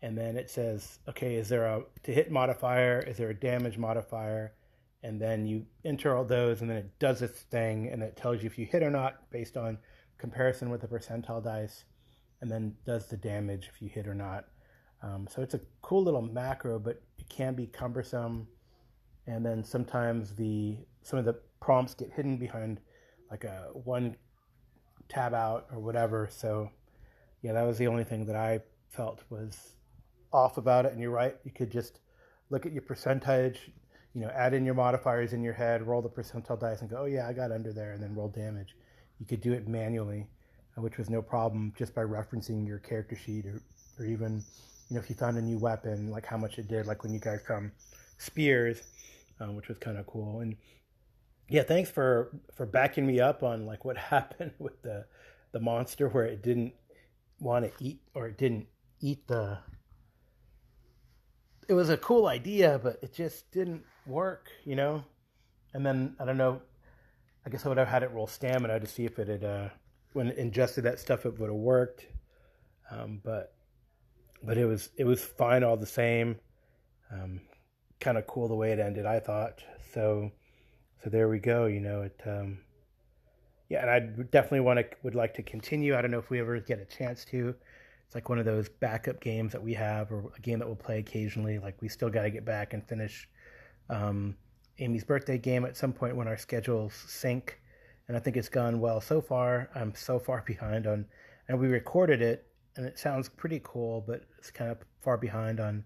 [0.02, 3.00] and then it says okay is there a to hit modifier?
[3.00, 4.54] Is there a damage modifier?
[5.02, 8.42] And then you enter all those and then it does its thing and it tells
[8.42, 9.78] you if you hit or not based on
[10.18, 11.86] comparison with the percentile dice
[12.42, 14.46] and then does the damage if you hit or not.
[15.02, 18.48] Um, so it's a cool little macro but it can be cumbersome.
[19.26, 22.80] And then sometimes the some of the prompts get hidden behind
[23.30, 24.16] like a one
[25.08, 26.70] tab out or whatever so
[27.42, 29.74] yeah that was the only thing that i felt was
[30.32, 32.00] off about it and you're right you could just
[32.50, 33.72] look at your percentage
[34.14, 36.98] you know, add in your modifiers in your head, roll the percentile dice, and go,
[37.02, 38.76] oh yeah, I got under there, and then roll damage.
[39.20, 40.28] You could do it manually,
[40.78, 43.62] uh, which was no problem just by referencing your character sheet, or,
[44.00, 44.44] or even,
[44.90, 47.14] you know, if you found a new weapon, like how much it did, like when
[47.14, 47.72] you guys found
[48.18, 48.82] spears,
[49.40, 50.40] um, which was kind of cool.
[50.40, 50.56] And
[51.50, 55.06] yeah, thanks for for backing me up on like what happened with the
[55.52, 56.74] the monster where it didn't
[57.40, 58.68] want to eat or it didn't
[59.02, 59.58] eat the
[61.70, 65.04] it was a cool idea, but it just didn't work, you know.
[65.74, 66.62] And then I don't know.
[67.46, 69.70] I guess I would have had it roll stamina to see if it had, uh,
[70.14, 72.08] when it ingested that stuff, it would have worked.
[72.90, 73.54] Um, but
[74.44, 76.38] but it was it was fine all the same.
[77.12, 77.42] Um,
[78.00, 79.64] kind of cool the way it ended, I thought.
[79.94, 80.32] So
[81.04, 81.66] so there we go.
[81.66, 82.20] You know it.
[82.26, 82.60] Um,
[83.70, 85.96] yeah, and I definitely want to would like to continue.
[85.96, 87.56] I don't know if we ever get a chance to
[88.10, 90.76] it's like one of those backup games that we have, or a game that we'll
[90.76, 91.60] play occasionally.
[91.60, 93.30] Like we still got to get back and finish
[93.88, 94.36] um,
[94.80, 97.62] Amy's birthday game at some point when our schedules sync,
[98.08, 99.70] and I think it's gone well so far.
[99.76, 101.06] I'm so far behind on,
[101.48, 105.60] and we recorded it, and it sounds pretty cool, but it's kind of far behind
[105.60, 105.86] on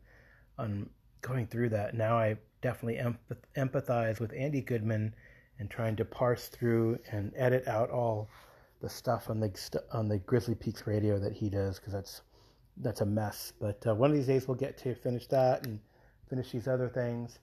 [0.57, 1.93] on going through that.
[1.93, 5.13] Now I definitely empath- empathize with Andy Goodman
[5.59, 8.29] and trying to parse through and edit out all
[8.81, 12.21] the stuff on the on the Grizzly Peaks radio that he does because that's
[12.77, 13.53] that's a mess.
[13.59, 15.79] But uh, one of these days we'll get to finish that and
[16.29, 17.37] finish these other things.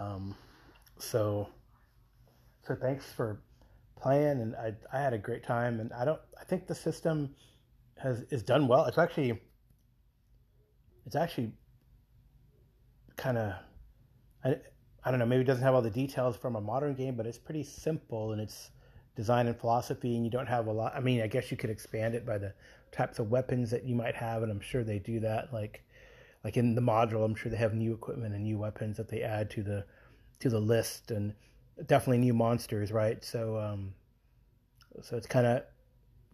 [0.00, 0.34] Um,
[0.98, 1.48] so
[2.66, 3.40] so thanks for
[4.00, 7.34] playing, and I I had a great time, and I don't I think the system
[7.98, 8.86] has is done well.
[8.86, 9.40] It's actually
[11.06, 11.52] it's actually
[13.16, 13.54] kind of
[14.44, 14.56] I,
[15.04, 17.26] I don't know maybe it doesn't have all the details from a modern game but
[17.26, 18.70] it's pretty simple in its
[19.16, 21.70] design and philosophy and you don't have a lot i mean i guess you could
[21.70, 22.52] expand it by the
[22.92, 25.82] types of weapons that you might have and i'm sure they do that like
[26.44, 29.22] like in the module i'm sure they have new equipment and new weapons that they
[29.22, 29.84] add to the
[30.42, 31.34] to the list and
[31.86, 33.24] definitely new monsters right?
[33.24, 33.94] So um
[35.02, 35.62] so it's kind of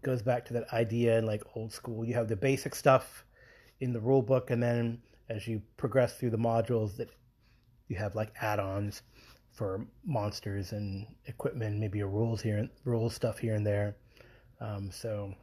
[0.03, 2.05] goes back to that idea in like old school.
[2.05, 3.25] You have the basic stuff
[3.81, 7.11] in the rule book and then as you progress through the modules that
[7.89, 9.03] you have like add-ons
[9.53, 13.97] for monsters and equipment, maybe a rules here, and rules stuff here and there.
[14.61, 15.35] Um, so,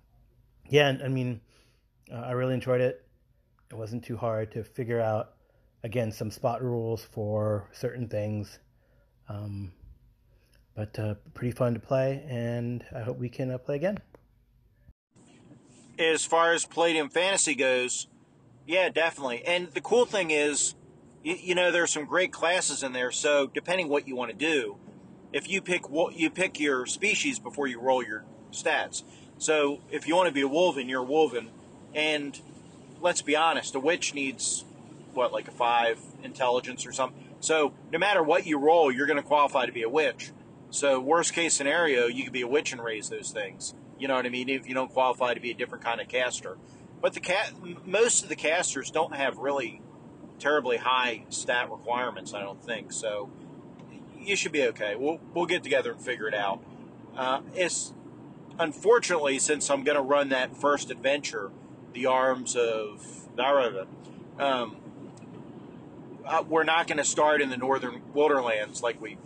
[0.69, 1.41] yeah, I mean,
[2.12, 3.05] uh, I really enjoyed it.
[3.71, 5.34] It wasn't too hard to figure out.
[5.84, 8.58] Again, some spot rules for certain things,
[9.29, 9.71] um,
[10.75, 13.99] but uh, pretty fun to play, and I hope we can uh, play again.
[15.99, 18.08] As far as Palladium Fantasy goes,
[18.65, 19.43] yeah, definitely.
[19.45, 20.73] And the cool thing is,
[21.25, 23.11] you, you know, there's some great classes in there.
[23.11, 24.77] So depending what you want to do,
[25.33, 29.03] if you pick what you pick your species before you roll your stats.
[29.38, 31.49] So if you want to be a wolven, you're a wolven,
[31.93, 32.39] and
[33.01, 34.63] let's be honest, a witch needs
[35.13, 37.21] what like a five intelligence or something.
[37.41, 40.31] So no matter what you roll, you're going to qualify to be a witch.
[40.69, 43.73] So worst case scenario, you could be a witch and raise those things.
[43.97, 44.47] You know what I mean?
[44.47, 46.57] If you don't qualify to be a different kind of caster.
[47.01, 47.53] But the cat,
[47.85, 49.81] most of the casters don't have really
[50.39, 52.34] terribly high stat requirements.
[52.34, 53.30] I don't think so.
[54.19, 54.95] You should be okay.
[54.95, 56.63] We'll we'll get together and figure it out.
[57.15, 57.93] Uh, it's
[58.60, 61.52] unfortunately since I'm going to run that first adventure,
[61.93, 63.21] the arms of.
[64.39, 64.78] Um,
[66.26, 69.17] uh, we're not going to start in the northern wilderlands like we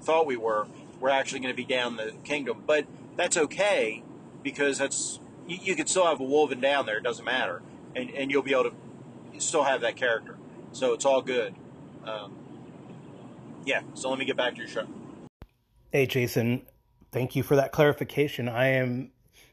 [0.00, 0.66] thought we were.
[1.00, 2.86] We're actually going to be down the kingdom, but
[3.16, 4.02] that's okay
[4.42, 6.98] because that's you, you can still have a wolven down there.
[6.98, 7.62] It doesn't matter,
[7.94, 10.36] and and you'll be able to still have that character.
[10.72, 11.54] So it's all good.
[12.04, 12.34] Um,
[13.64, 13.82] yeah.
[13.94, 14.86] So let me get back to your show.
[15.90, 16.62] Hey, Jason.
[17.12, 18.48] Thank you for that clarification.
[18.48, 19.10] I am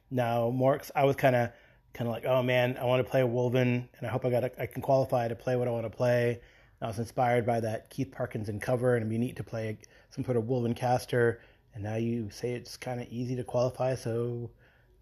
[0.10, 0.79] now more.
[0.95, 1.51] I was kind of
[1.93, 4.29] kind of like, oh man, I want to play a Wolven, and I hope I
[4.29, 6.39] got a, I can qualify to play what I want to play.
[6.82, 9.77] I was inspired by that Keith Parkinson cover, and it'd be neat to play
[10.12, 11.41] some sort of Wolven caster.
[11.73, 14.49] And now you say it's kind of easy to qualify, so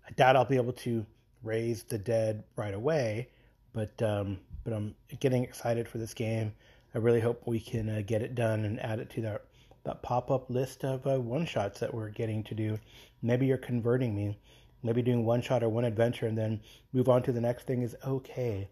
[0.08, 1.06] I doubt I'll be able to
[1.43, 3.30] raise the dead right away,
[3.73, 6.51] but um, but I'm getting excited for this game.
[6.93, 9.45] I really hope we can uh, get it done and add it to that
[9.86, 12.77] that pop up list of uh, one shots that we're getting to do.
[13.21, 14.38] Maybe you're converting me.
[14.84, 16.60] Maybe doing one shot or one adventure and then
[16.91, 18.67] move on to the next thing is okay,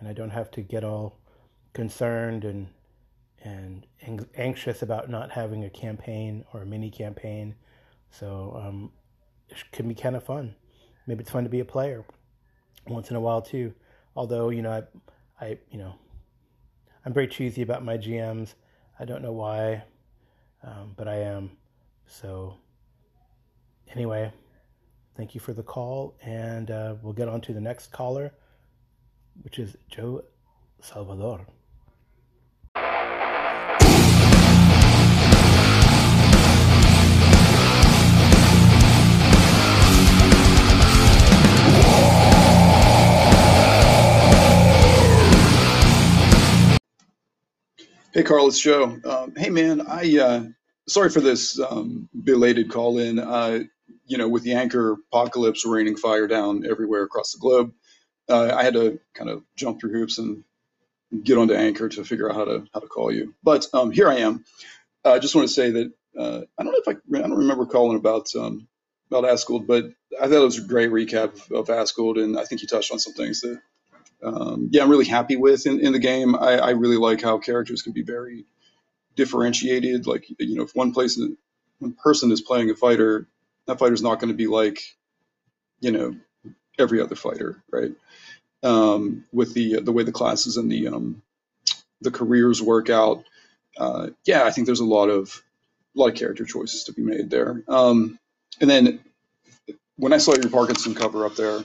[0.00, 1.20] and I don't have to get all
[1.74, 2.66] concerned and
[3.44, 3.86] and
[4.34, 7.54] anxious about not having a campaign or a mini campaign.
[8.10, 8.90] So um,
[9.48, 10.56] it can be kind of fun
[11.06, 12.04] maybe it's fun to be a player
[12.86, 13.72] once in a while too.
[14.14, 14.82] Although you know, I,
[15.40, 15.94] I you know,
[17.04, 18.54] I'm very choosy about my GMs.
[18.98, 19.84] I don't know why,
[20.62, 21.50] um, but I am.
[22.06, 22.56] So
[23.92, 24.32] anyway,
[25.16, 28.32] thank you for the call, and uh, we'll get on to the next caller,
[29.42, 30.24] which is Joe
[30.80, 31.46] Salvador.
[48.16, 48.98] Hey, Carl, it's Joe.
[49.04, 50.44] Um, hey, man, I uh,
[50.88, 53.18] sorry for this um, belated call in.
[53.18, 53.64] Uh,
[54.06, 57.74] you know, with the anchor apocalypse raining fire down everywhere across the globe,
[58.30, 60.44] uh, I had to kind of jump through hoops and
[61.24, 63.34] get onto anchor to figure out how to how to call you.
[63.42, 64.46] But um, here I am.
[65.04, 67.66] I just want to say that uh, I don't know if I I don't remember
[67.66, 68.66] calling about um,
[69.10, 69.84] about Askold, but
[70.18, 72.92] I thought it was a great recap of, of Askold, and I think you touched
[72.92, 73.60] on some things that
[74.22, 76.34] um, yeah, I'm really happy with in, in the game.
[76.36, 78.46] I, I really like how characters can be very
[79.16, 80.06] differentiated.
[80.06, 81.20] Like, you know, if one place,
[81.78, 83.26] one person is playing a fighter,
[83.66, 84.80] that fighter's not going to be like,
[85.80, 86.16] you know,
[86.78, 87.92] every other fighter, right?
[88.62, 91.22] um, with the the way the classes and the um,
[92.02, 93.24] the careers work out.
[93.78, 95.42] Uh, yeah, I think there's a lot of
[95.96, 97.62] a lot of character choices to be made there.
[97.68, 98.18] Um,
[98.60, 99.00] and then
[99.96, 101.60] when I saw your Parkinson cover up there,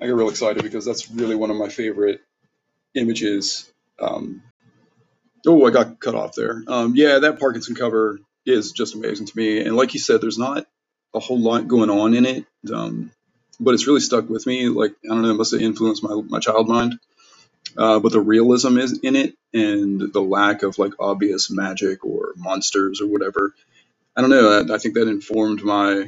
[0.00, 2.20] I got real excited because that's really one of my favorite
[2.94, 3.72] images.
[4.00, 4.42] Um,
[5.46, 6.62] oh, I got cut off there.
[6.68, 9.60] Um, yeah, that Parkinson cover is just amazing to me.
[9.60, 10.66] And like you said, there's not
[11.14, 13.12] a whole lot going on in it, um,
[13.60, 14.68] but it's really stuck with me.
[14.68, 16.98] Like I don't know, it must have influenced my my child mind.
[17.76, 22.32] Uh, but the realism is in it, and the lack of like obvious magic or
[22.36, 23.54] monsters or whatever.
[24.16, 24.62] I don't know.
[24.70, 26.06] I, I think that informed my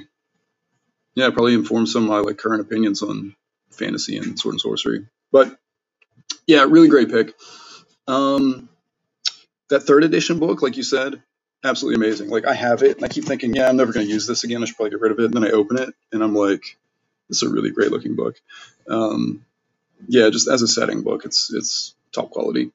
[1.16, 3.34] yeah, probably informed some of my like current opinions on
[3.76, 5.06] fantasy and sword and sorcery.
[5.32, 5.58] But
[6.46, 7.34] yeah, really great pick.
[8.08, 8.68] Um,
[9.68, 11.22] that third edition book, like you said,
[11.64, 12.28] absolutely amazing.
[12.30, 14.44] Like I have it, and I keep thinking, yeah, I'm never going to use this
[14.44, 14.62] again.
[14.62, 15.24] I should probably get rid of it.
[15.26, 16.78] And then I open it, and I'm like,
[17.28, 18.36] this is a really great looking book.
[18.88, 19.44] Um,
[20.08, 22.70] yeah, just as a setting book, it's it's top quality.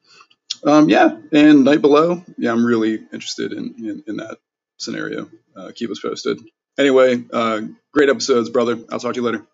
[0.64, 4.38] Um, yeah, and Night Below, yeah, I'm really interested in in, in that
[4.76, 5.30] scenario.
[5.56, 6.38] Uh, keep us posted.
[6.78, 8.78] Anyway, uh, great episodes, brother.
[8.90, 9.46] I'll talk to you later.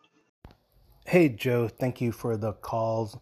[1.09, 1.69] Hey, Joe.
[1.69, 3.17] Thank you for the calls.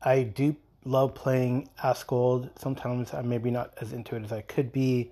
[0.00, 0.54] I do
[0.84, 2.48] love playing Askold.
[2.56, 5.10] Sometimes I'm maybe not as into it as I could be,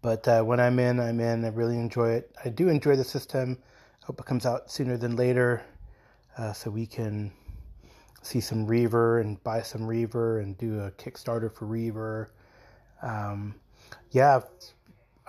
[0.00, 1.44] but uh, when I'm in, I'm in.
[1.44, 2.34] I really enjoy it.
[2.42, 3.58] I do enjoy the system.
[4.02, 5.62] I hope it comes out sooner than later,
[6.38, 7.30] uh, so we can
[8.22, 12.30] see some Reaver and buy some Reaver and do a Kickstarter for Reaver.
[13.02, 13.54] Um,
[14.12, 14.40] yeah,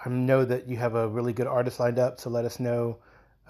[0.05, 2.97] I know that you have a really good artist lined up, so let us know.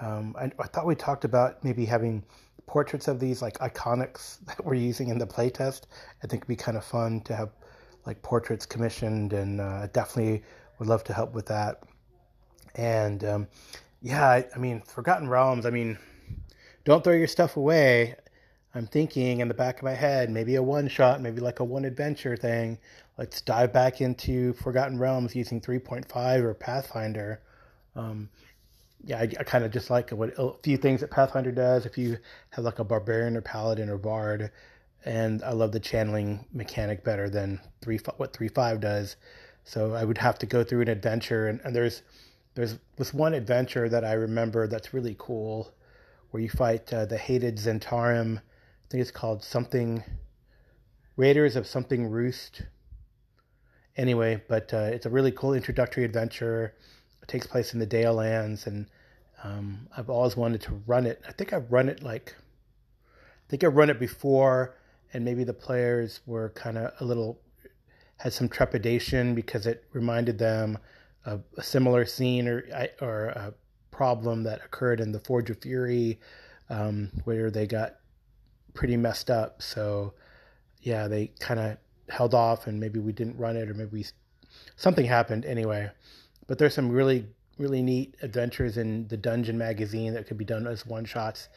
[0.02, 2.24] Um, I, I, thought we talked about maybe having
[2.70, 5.82] portraits of these like iconics that we're using in the playtest.
[6.24, 7.49] I think it'd be kind of fun to have
[8.05, 10.43] like portraits commissioned, and uh, definitely
[10.78, 11.82] would love to help with that.
[12.76, 13.47] And um,
[14.03, 15.65] yeah, I, I mean, Forgotten Realms.
[15.65, 15.97] I mean,
[16.86, 18.15] don't throw your stuff away.
[18.76, 21.63] I'm thinking in the back of my head, maybe a one shot, maybe like a
[21.63, 22.78] one adventure thing.
[23.17, 27.41] Let's dive back into Forgotten Realms using 3.5 or Pathfinder.
[27.95, 28.30] Um,
[29.04, 31.86] yeah, I, I kind of just like what a few things that Pathfinder does.
[31.86, 32.18] If you
[32.52, 34.52] have like a barbarian or paladin or bard,
[35.06, 39.16] and I love the channeling mechanic better than three what three five does.
[39.64, 42.02] So I would have to go through an adventure, and, and there's
[42.56, 45.74] there's this one adventure that I remember that's really cool,
[46.32, 48.38] where you fight uh, the hated Zhentarim.
[48.38, 50.04] I think it's called something
[51.16, 52.64] Raiders of something Roost.
[53.95, 56.74] Anyway, but uh, it's a really cool introductory adventure
[57.30, 58.88] takes place in the Dale Lands, and
[59.44, 61.22] um, I've always wanted to run it.
[61.28, 62.36] I think I've run it like,
[63.16, 64.76] I think I've run it before,
[65.14, 67.40] and maybe the players were kind of a little
[68.18, 70.78] had some trepidation because it reminded them
[71.26, 72.66] of a similar scene or
[73.00, 73.54] or a
[73.92, 76.20] problem that occurred in the Forge of Fury,
[76.70, 77.96] um, where they got
[78.74, 79.62] pretty messed up.
[79.62, 80.14] So,
[80.82, 81.78] yeah, they kind of
[82.10, 84.06] held off, and maybe we didn't run it, or maybe we,
[84.76, 85.92] something happened anyway.
[86.50, 87.28] But there's some really
[87.60, 91.50] really neat adventures in the dungeon magazine that could be done as one shots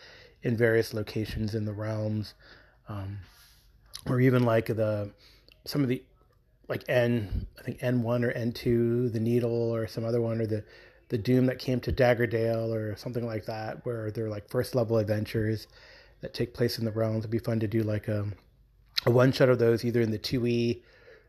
[0.42, 2.34] in various locations in the realms,
[2.88, 3.18] um,
[4.06, 5.10] or even like the
[5.64, 6.02] some of the
[6.68, 10.40] like N I think N one or N two, the Needle or some other one,
[10.42, 10.62] or the
[11.08, 14.98] the Doom that came to Daggerdale or something like that, where they're like first level
[14.98, 15.68] adventures
[16.20, 17.20] that take place in the realms.
[17.20, 18.26] It'd be fun to do like a
[19.06, 20.82] a one shot of those either in the two E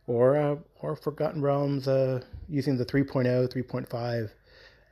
[0.08, 4.30] or uh, or Forgotten Realms uh, using the 3.0, 3.5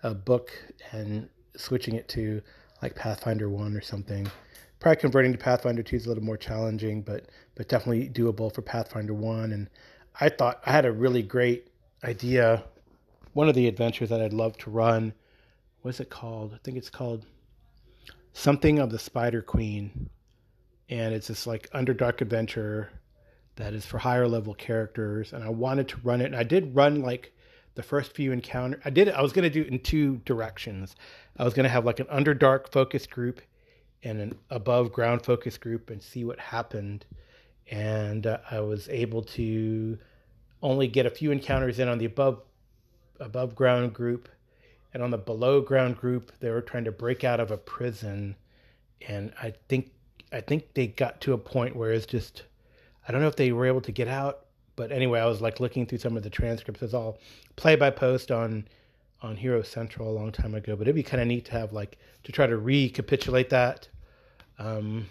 [0.03, 0.51] uh, book
[0.91, 2.41] and switching it to
[2.81, 4.29] like Pathfinder 1 or something.
[4.79, 8.61] Probably converting to Pathfinder 2 is a little more challenging, but but definitely doable for
[8.61, 9.51] Pathfinder 1.
[9.51, 9.69] And
[10.19, 11.67] I thought I had a really great
[12.03, 12.63] idea.
[13.33, 15.13] One of the adventures that I'd love to run,
[15.81, 16.53] what's it called?
[16.53, 17.25] I think it's called
[18.33, 20.09] Something of the Spider Queen.
[20.89, 22.91] And it's this like Underdark adventure
[23.55, 26.25] that is for higher level characters, and I wanted to run it.
[26.25, 27.33] And I did run like
[27.75, 28.79] the first few encounter.
[28.85, 29.09] I did.
[29.09, 30.95] I was going to do it in two directions.
[31.37, 33.41] I was going to have like an underdark focus group
[34.03, 37.05] and an above ground focus group, and see what happened.
[37.69, 39.97] And uh, I was able to
[40.61, 42.41] only get a few encounters in on the above
[43.19, 44.29] above ground group,
[44.93, 48.35] and on the below ground group, they were trying to break out of a prison,
[49.07, 49.91] and I think
[50.31, 52.43] I think they got to a point where it's just
[53.07, 54.45] I don't know if they were able to get out,
[54.75, 56.81] but anyway, I was like looking through some of the transcripts.
[56.81, 57.19] It's all
[57.55, 58.67] play by post on
[59.21, 61.73] on Hero Central a long time ago, but it'd be kind of neat to have
[61.73, 63.87] like to try to recapitulate that,
[64.57, 65.07] um,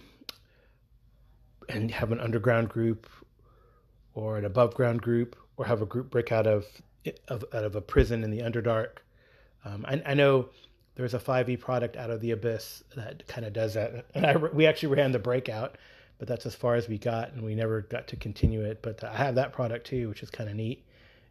[1.69, 3.09] and have an underground group
[4.15, 6.67] or an above ground group, or have a group break out of,
[7.29, 8.99] of out of a prison in the Underdark.
[9.65, 10.49] Um, I, I know
[10.97, 14.37] there's a 5e product out of the abyss that kind of does that, and I,
[14.37, 15.77] we actually ran the breakout
[16.21, 18.83] but that's as far as we got, and we never got to continue it.
[18.83, 20.85] But I have that product too, which is kind of neat,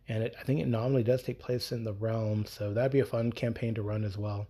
[0.09, 2.99] and it, I think it nominally does take place in the realm, so that'd be
[2.99, 4.47] a fun campaign to run as well.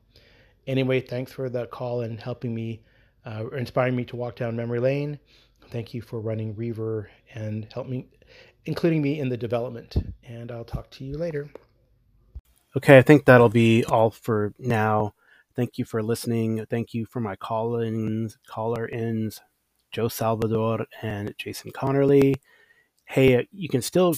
[0.66, 2.82] Anyway, thanks for the call and helping me,
[3.26, 5.20] uh, inspiring me to walk down memory lane.
[5.72, 8.08] Thank you for running Reaver and help me,
[8.66, 9.98] including me in the development.
[10.24, 11.50] And I'll talk to you later.
[12.78, 15.14] Okay, I think that'll be all for now.
[15.56, 16.66] Thank you for listening.
[16.70, 19.42] Thank you for my call-ins, caller-ins,
[19.92, 22.36] Joe Salvador and Jason Connerly.
[23.06, 24.16] Hey, you can still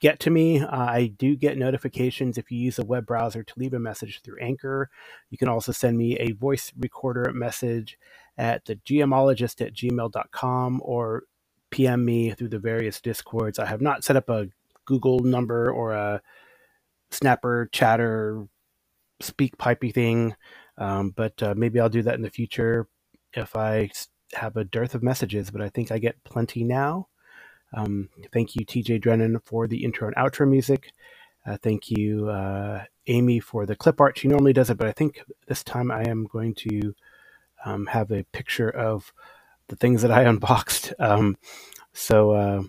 [0.00, 0.60] get to me.
[0.60, 4.22] Uh, I do get notifications if you use a web browser to leave a message
[4.22, 4.90] through Anchor.
[5.28, 7.98] You can also send me a voice recorder message
[8.38, 11.24] at the gmologist at gmail.com or
[11.70, 13.58] PM me through the various discords.
[13.58, 14.48] I have not set up a
[14.86, 16.22] Google number or a
[17.10, 18.46] Snapper, Chatter,
[19.20, 20.34] Speak Pipey thing,
[20.78, 22.88] um, but uh, maybe I'll do that in the future
[23.34, 23.90] if I
[24.34, 25.50] have a dearth of messages.
[25.50, 27.08] But I think I get plenty now.
[27.72, 30.92] Um, thank you, TJ Drennan, for the intro and outro music.
[31.46, 34.18] Uh, thank you, uh, Amy, for the clip art.
[34.18, 36.94] She normally does it, but I think this time I am going to
[37.64, 39.12] um, have a picture of
[39.68, 40.92] the things that I unboxed.
[40.98, 41.36] Um,
[41.92, 42.62] so, uh,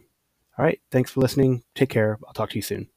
[0.58, 0.82] all right.
[0.92, 1.64] Thanks for listening.
[1.76, 2.20] Take care.
[2.26, 2.88] I'll talk to you soon.